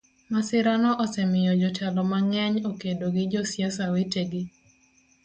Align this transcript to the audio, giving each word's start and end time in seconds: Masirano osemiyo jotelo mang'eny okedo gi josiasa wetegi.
Masirano 0.33 0.89
osemiyo 1.03 1.51
jotelo 1.61 2.01
mang'eny 2.11 2.55
okedo 2.69 3.05
gi 3.15 3.23
josiasa 3.33 3.85
wetegi. 3.93 4.43